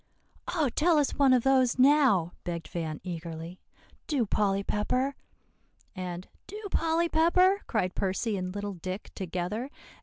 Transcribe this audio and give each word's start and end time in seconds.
"Oh, 0.55 0.69
tell 0.69 0.97
us 0.97 1.11
one 1.13 1.31
of 1.31 1.43
those 1.43 1.77
now!" 1.77 2.33
begged 2.43 2.67
Van 2.69 2.99
eagerly, 3.03 3.59
"do, 4.07 4.25
Polly 4.25 4.63
Pepper;" 4.63 5.13
and 5.95 6.27
"do, 6.47 6.59
Polly 6.71 7.07
Pepper," 7.07 7.61
cried 7.67 7.93
Percy 7.93 8.35
and 8.35 8.51
little 8.55 8.73
Dick 8.73 9.11
together. 9.13 9.69